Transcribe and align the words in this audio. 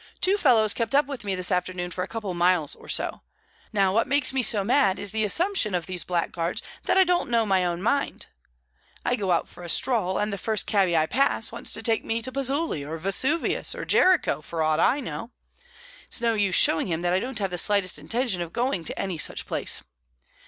Two 0.19 0.35
fellows 0.35 0.73
kept 0.73 0.95
up 0.95 1.05
with 1.05 1.23
me 1.23 1.35
this 1.35 1.51
afternoon 1.51 1.91
for 1.91 2.03
a 2.03 2.07
couple 2.07 2.31
of 2.31 2.35
miles 2.35 2.73
or 2.73 2.89
so. 2.89 3.21
Now, 3.71 3.93
what 3.93 4.07
makes 4.07 4.33
me 4.33 4.41
so 4.41 4.63
mad 4.63 4.97
is 4.97 5.11
the 5.11 5.23
assumption 5.23 5.75
of 5.75 5.85
these 5.85 6.03
blackguards 6.03 6.63
that 6.85 6.97
I 6.97 7.03
don't 7.03 7.29
know 7.29 7.45
my 7.45 7.63
own 7.63 7.83
mind. 7.83 8.25
I 9.05 9.15
go 9.15 9.29
out 9.31 9.47
for 9.47 9.61
a 9.61 9.69
stroll, 9.69 10.17
and 10.17 10.33
the 10.33 10.39
first 10.39 10.65
cabby 10.65 10.97
I 10.97 11.05
pass 11.05 11.51
wants 11.51 11.71
to 11.73 11.83
take 11.83 12.03
me 12.03 12.23
to 12.23 12.31
Pozzuoli 12.31 12.83
or 12.83 12.97
Vesuvius 12.97 13.75
or 13.75 13.85
Jericho, 13.85 14.41
for 14.41 14.63
aught 14.63 14.79
I 14.79 15.01
know. 15.01 15.29
It's 16.07 16.19
no 16.19 16.33
use 16.33 16.55
showing 16.55 16.87
him 16.87 17.01
that 17.01 17.13
I 17.13 17.19
haven't 17.19 17.37
the 17.51 17.57
slightest 17.59 17.99
intention 17.99 18.41
of 18.41 18.51
going 18.51 18.83
to 18.85 18.97
any 18.97 19.19
such 19.19 19.45
place. 19.45 19.83